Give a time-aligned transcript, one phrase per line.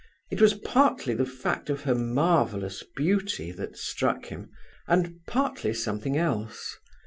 [0.31, 4.49] It was partly the fact of her marvellous beauty that struck him,
[4.87, 6.75] and partly something else.